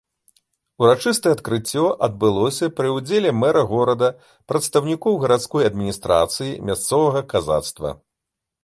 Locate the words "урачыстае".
0.83-1.33